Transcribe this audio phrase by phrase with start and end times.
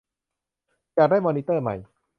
[0.95, 1.75] อยากได้มอนิเตอร์ใหม่